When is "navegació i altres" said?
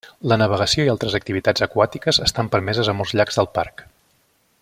0.41-1.17